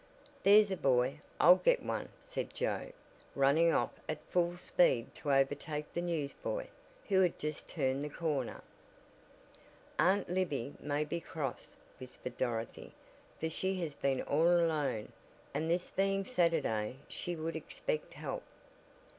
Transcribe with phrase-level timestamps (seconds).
[0.41, 1.19] "There's a boy.
[1.39, 2.91] I'll get one," said Joe,
[3.35, 6.69] running off at full speed to overtake the newsboy,
[7.07, 8.63] who had just turned the corner.
[9.99, 12.93] "Aunt Libby may be cross," whispered Dorothy,
[13.39, 15.11] "for she has been all alone,
[15.53, 18.41] and this being Saturday she would expect help."